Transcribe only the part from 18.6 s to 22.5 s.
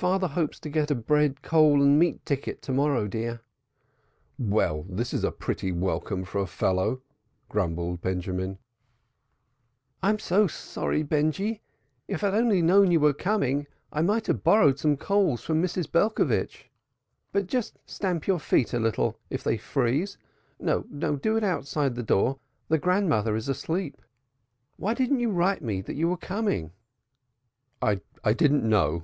a little if they freeze. No, do it outside the door;